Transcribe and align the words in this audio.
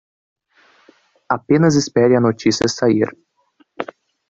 Apenas 1.37 1.75
espere 1.75 2.15
a 2.17 2.25
notícia 2.27 2.67
sair 2.77 3.05